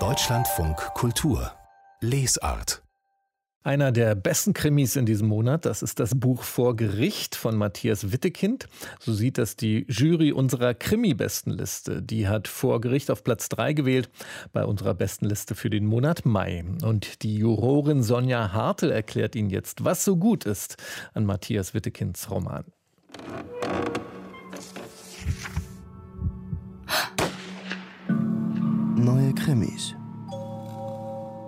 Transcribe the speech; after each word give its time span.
Deutschlandfunk 0.00 0.76
Kultur 0.94 1.52
Lesart 2.00 2.82
einer 3.62 3.92
der 3.92 4.16
besten 4.16 4.52
Krimis 4.52 4.96
in 4.96 5.06
diesem 5.06 5.28
Monat, 5.28 5.64
das 5.64 5.80
ist 5.80 6.00
das 6.00 6.18
Buch 6.18 6.42
Vor 6.42 6.74
Gericht 6.74 7.36
von 7.36 7.56
Matthias 7.56 8.10
Wittekind. 8.10 8.66
So 8.98 9.12
sieht 9.12 9.38
das 9.38 9.54
die 9.54 9.86
Jury 9.88 10.32
unserer 10.32 10.74
Krimi-Bestenliste. 10.74 12.02
Die 12.02 12.26
hat 12.26 12.48
Vor 12.48 12.80
Gericht 12.80 13.12
auf 13.12 13.22
Platz 13.22 13.48
3 13.48 13.72
gewählt 13.74 14.10
bei 14.52 14.64
unserer 14.64 14.94
Bestenliste 14.94 15.54
für 15.54 15.70
den 15.70 15.86
Monat 15.86 16.26
Mai. 16.26 16.64
Und 16.82 17.22
die 17.22 17.36
Jurorin 17.36 18.02
Sonja 18.02 18.52
Hartel 18.52 18.90
erklärt 18.90 19.36
Ihnen 19.36 19.50
jetzt, 19.50 19.84
was 19.84 20.04
so 20.04 20.16
gut 20.16 20.44
ist 20.44 20.76
an 21.14 21.24
Matthias 21.24 21.74
Wittekinds 21.74 22.28
Roman. 22.28 22.64
Krimis 29.44 29.94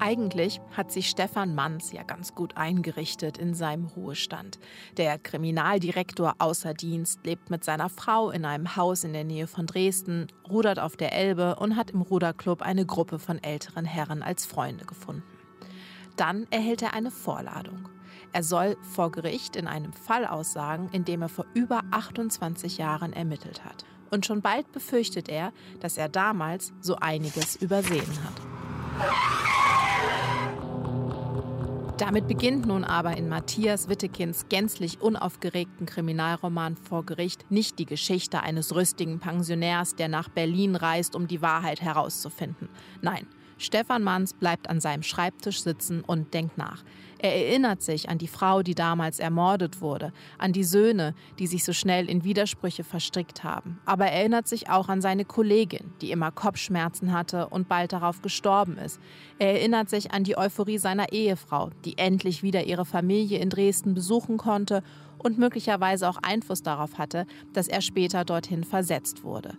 eigentlich 0.00 0.60
hat 0.76 0.92
sich 0.92 1.08
Stefan 1.08 1.54
Manns 1.54 1.92
ja 1.92 2.02
ganz 2.02 2.34
gut 2.34 2.56
eingerichtet 2.56 3.36
in 3.36 3.52
seinem 3.52 3.86
Ruhestand. 3.86 4.58
Der 4.96 5.18
Kriminaldirektor 5.18 6.36
außer 6.38 6.72
Dienst 6.72 7.26
lebt 7.26 7.50
mit 7.50 7.64
seiner 7.64 7.88
Frau 7.88 8.30
in 8.30 8.44
einem 8.44 8.76
Haus 8.76 9.04
in 9.04 9.12
der 9.12 9.24
Nähe 9.24 9.46
von 9.46 9.66
Dresden, 9.66 10.28
rudert 10.48 10.78
auf 10.78 10.96
der 10.96 11.12
Elbe 11.12 11.56
und 11.56 11.76
hat 11.76 11.90
im 11.90 12.02
Ruderclub 12.02 12.62
eine 12.62 12.86
Gruppe 12.86 13.18
von 13.18 13.42
älteren 13.42 13.84
Herren 13.84 14.22
als 14.22 14.46
Freunde 14.46 14.84
gefunden. 14.84 15.24
Dann 16.16 16.46
erhält 16.50 16.82
er 16.82 16.94
eine 16.94 17.10
Vorladung. 17.10 17.88
Er 18.32 18.44
soll 18.44 18.76
vor 18.94 19.10
Gericht 19.10 19.56
in 19.56 19.66
einem 19.66 19.92
Fall 19.92 20.26
aussagen, 20.26 20.88
in 20.92 21.04
dem 21.04 21.22
er 21.22 21.28
vor 21.28 21.46
über 21.54 21.82
28 21.90 22.78
Jahren 22.78 23.12
ermittelt 23.12 23.64
hat. 23.64 23.84
Und 24.10 24.26
schon 24.26 24.42
bald 24.42 24.70
befürchtet 24.72 25.28
er, 25.28 25.52
dass 25.80 25.96
er 25.96 26.08
damals 26.08 26.72
so 26.80 26.96
einiges 26.96 27.56
übersehen 27.56 28.12
hat. 28.24 28.34
Damit 31.98 32.28
beginnt 32.28 32.64
nun 32.64 32.84
aber 32.84 33.16
in 33.16 33.28
Matthias 33.28 33.88
Wittekins 33.88 34.48
gänzlich 34.48 35.00
unaufgeregten 35.00 35.84
Kriminalroman 35.84 36.76
vor 36.76 37.04
Gericht 37.04 37.50
nicht 37.50 37.80
die 37.80 37.86
Geschichte 37.86 38.40
eines 38.40 38.72
rüstigen 38.72 39.18
Pensionärs, 39.18 39.96
der 39.96 40.06
nach 40.06 40.28
Berlin 40.28 40.76
reist, 40.76 41.16
um 41.16 41.26
die 41.26 41.42
Wahrheit 41.42 41.80
herauszufinden. 41.80 42.68
Nein, 43.02 43.26
Stefan 43.58 44.02
Manns 44.02 44.34
bleibt 44.34 44.70
an 44.70 44.80
seinem 44.80 45.02
Schreibtisch 45.02 45.62
sitzen 45.62 46.02
und 46.02 46.32
denkt 46.32 46.56
nach. 46.56 46.84
Er 47.20 47.34
erinnert 47.34 47.82
sich 47.82 48.08
an 48.08 48.18
die 48.18 48.28
Frau, 48.28 48.62
die 48.62 48.76
damals 48.76 49.18
ermordet 49.18 49.80
wurde, 49.80 50.12
an 50.38 50.52
die 50.52 50.62
Söhne, 50.62 51.14
die 51.40 51.48
sich 51.48 51.64
so 51.64 51.72
schnell 51.72 52.08
in 52.08 52.22
Widersprüche 52.22 52.84
verstrickt 52.84 53.42
haben. 53.42 53.80
Aber 53.84 54.06
er 54.06 54.20
erinnert 54.20 54.46
sich 54.46 54.70
auch 54.70 54.88
an 54.88 55.00
seine 55.00 55.24
Kollegin, 55.24 55.92
die 56.00 56.12
immer 56.12 56.30
Kopfschmerzen 56.30 57.12
hatte 57.12 57.48
und 57.48 57.68
bald 57.68 57.92
darauf 57.92 58.22
gestorben 58.22 58.78
ist. 58.78 59.00
Er 59.40 59.54
erinnert 59.54 59.90
sich 59.90 60.12
an 60.12 60.22
die 60.22 60.38
Euphorie 60.38 60.78
seiner 60.78 61.12
Ehefrau, 61.12 61.70
die 61.84 61.98
endlich 61.98 62.44
wieder 62.44 62.64
ihre 62.64 62.84
Familie 62.84 63.40
in 63.40 63.50
Dresden 63.50 63.94
besuchen 63.94 64.36
konnte 64.36 64.84
und 65.18 65.38
möglicherweise 65.38 66.08
auch 66.08 66.18
Einfluss 66.22 66.62
darauf 66.62 66.98
hatte, 66.98 67.26
dass 67.52 67.66
er 67.66 67.80
später 67.80 68.24
dorthin 68.24 68.62
versetzt 68.62 69.24
wurde. 69.24 69.58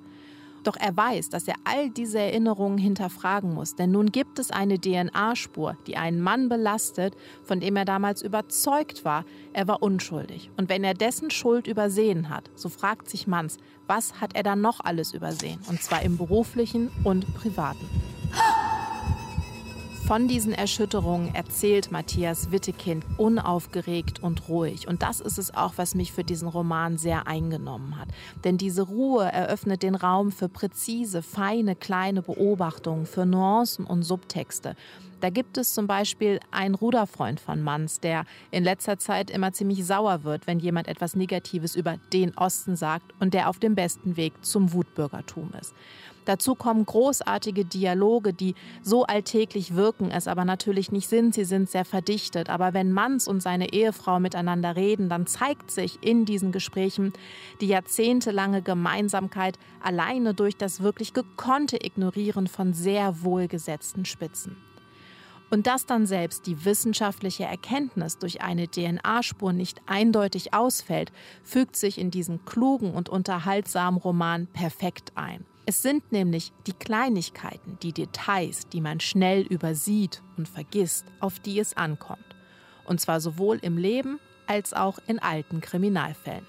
Doch 0.63 0.75
er 0.75 0.95
weiß, 0.95 1.29
dass 1.29 1.47
er 1.47 1.55
all 1.63 1.89
diese 1.89 2.19
Erinnerungen 2.19 2.77
hinterfragen 2.77 3.53
muss, 3.53 3.75
denn 3.75 3.91
nun 3.91 4.11
gibt 4.11 4.39
es 4.39 4.51
eine 4.51 4.79
DNA-Spur, 4.79 5.77
die 5.87 5.97
einen 5.97 6.21
Mann 6.21 6.49
belastet, 6.49 7.15
von 7.43 7.59
dem 7.59 7.75
er 7.75 7.85
damals 7.85 8.21
überzeugt 8.21 9.05
war, 9.05 9.25
er 9.53 9.67
war 9.67 9.81
unschuldig. 9.81 10.51
Und 10.57 10.69
wenn 10.69 10.83
er 10.83 10.93
dessen 10.93 11.31
Schuld 11.31 11.67
übersehen 11.67 12.29
hat, 12.29 12.49
so 12.55 12.69
fragt 12.69 13.09
sich 13.09 13.27
Manns, 13.27 13.57
was 13.87 14.21
hat 14.21 14.35
er 14.35 14.43
dann 14.43 14.61
noch 14.61 14.79
alles 14.81 15.13
übersehen? 15.13 15.59
Und 15.67 15.81
zwar 15.81 16.03
im 16.03 16.17
beruflichen 16.17 16.91
und 17.03 17.33
privaten. 17.33 17.89
Von 20.09 20.27
diesen 20.27 20.53
Erschütterungen 20.53 21.35
erzählt 21.35 21.91
Matthias 21.91 22.51
Wittekind 22.51 23.05
unaufgeregt 23.17 24.23
und 24.23 24.49
ruhig. 24.49 24.87
Und 24.87 25.03
das 25.03 25.21
ist 25.21 25.37
es 25.37 25.53
auch, 25.53 25.73
was 25.75 25.93
mich 25.93 26.13
für 26.13 26.23
diesen 26.23 26.47
Roman 26.47 26.97
sehr 26.97 27.27
eingenommen 27.27 27.95
hat. 27.99 28.07
Denn 28.43 28.57
diese 28.57 28.81
Ruhe 28.81 29.25
eröffnet 29.25 29.83
den 29.83 29.93
Raum 29.93 30.31
für 30.31 30.49
präzise, 30.49 31.21
feine, 31.21 31.75
kleine 31.75 32.23
Beobachtungen, 32.23 33.05
für 33.05 33.27
Nuancen 33.27 33.85
und 33.85 34.01
Subtexte. 34.01 34.75
Da 35.19 35.29
gibt 35.29 35.57
es 35.57 35.73
zum 35.73 35.87
Beispiel 35.87 36.39
einen 36.51 36.75
Ruderfreund 36.75 37.39
von 37.39 37.61
Manns, 37.61 37.99
der 37.99 38.25
in 38.51 38.63
letzter 38.63 38.97
Zeit 38.97 39.29
immer 39.29 39.51
ziemlich 39.51 39.85
sauer 39.85 40.23
wird, 40.23 40.47
wenn 40.47 40.59
jemand 40.59 40.87
etwas 40.87 41.15
Negatives 41.15 41.75
über 41.75 41.97
den 42.13 42.37
Osten 42.37 42.75
sagt 42.75 43.13
und 43.19 43.33
der 43.33 43.49
auf 43.49 43.59
dem 43.59 43.75
besten 43.75 44.17
Weg 44.17 44.33
zum 44.45 44.73
Wutbürgertum 44.73 45.51
ist. 45.59 45.73
Dazu 46.29 46.53
kommen 46.53 46.85
großartige 46.85 47.65
Dialoge, 47.65 48.33
die 48.33 48.53
so 48.83 49.03
alltäglich 49.03 49.73
wirken, 49.75 50.11
es 50.11 50.27
aber 50.27 50.45
natürlich 50.45 50.91
nicht 50.91 51.07
sind. 51.07 51.33
Sie 51.33 51.43
sind 51.43 51.71
sehr 51.71 51.85
verdichtet. 51.85 52.51
Aber 52.51 52.75
wenn 52.75 52.91
Manns 52.91 53.27
und 53.27 53.41
seine 53.41 53.73
Ehefrau 53.73 54.19
miteinander 54.19 54.75
reden, 54.75 55.09
dann 55.09 55.25
zeigt 55.25 55.71
sich 55.71 55.97
in 56.03 56.25
diesen 56.25 56.51
Gesprächen 56.51 57.13
die 57.61 57.67
jahrzehntelange 57.67 58.61
Gemeinsamkeit 58.61 59.57
alleine 59.81 60.35
durch 60.35 60.55
das 60.55 60.83
wirklich 60.83 61.13
gekonnte 61.13 61.83
Ignorieren 61.83 62.45
von 62.45 62.73
sehr 62.73 63.23
wohlgesetzten 63.23 64.05
Spitzen. 64.05 64.55
Und 65.49 65.65
dass 65.65 65.85
dann 65.85 66.05
selbst 66.05 66.45
die 66.45 66.63
wissenschaftliche 66.63 67.43
Erkenntnis 67.43 68.17
durch 68.17 68.41
eine 68.41 68.67
DNA-Spur 68.67 69.51
nicht 69.51 69.81
eindeutig 69.87 70.53
ausfällt, 70.53 71.11
fügt 71.43 71.75
sich 71.75 71.97
in 71.97 72.11
diesen 72.11 72.45
klugen 72.45 72.93
und 72.93 73.09
unterhaltsamen 73.09 73.99
Roman 73.99 74.47
perfekt 74.47 75.13
ein. 75.15 75.45
Es 75.65 75.81
sind 75.81 76.11
nämlich 76.11 76.51
die 76.67 76.73
Kleinigkeiten, 76.73 77.77
die 77.83 77.93
Details, 77.93 78.67
die 78.69 78.81
man 78.81 78.99
schnell 78.99 79.41
übersieht 79.41 80.21
und 80.37 80.47
vergisst, 80.47 81.05
auf 81.19 81.39
die 81.39 81.59
es 81.59 81.77
ankommt. 81.77 82.35
Und 82.85 82.99
zwar 82.99 83.19
sowohl 83.19 83.59
im 83.61 83.77
Leben 83.77 84.19
als 84.47 84.73
auch 84.73 84.97
in 85.05 85.19
alten 85.19 85.61
Kriminalfällen. 85.61 86.45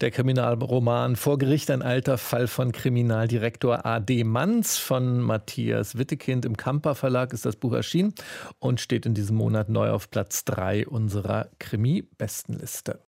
Der 0.00 0.10
Kriminalroman 0.10 1.14
Vor 1.14 1.36
Gericht 1.36 1.70
ein 1.70 1.82
alter 1.82 2.16
Fall 2.16 2.46
von 2.46 2.72
Kriminaldirektor 2.72 3.84
A.D. 3.84 4.24
Manns 4.24 4.78
von 4.78 5.20
Matthias 5.20 5.98
Wittekind 5.98 6.46
im 6.46 6.56
Kamper 6.56 6.94
Verlag 6.94 7.34
ist 7.34 7.44
das 7.44 7.56
Buch 7.56 7.74
erschienen 7.74 8.14
und 8.58 8.80
steht 8.80 9.04
in 9.04 9.12
diesem 9.12 9.36
Monat 9.36 9.68
neu 9.68 9.90
auf 9.90 10.10
Platz 10.10 10.46
3 10.46 10.86
unserer 10.86 11.50
Krimi-Bestenliste. 11.58 13.00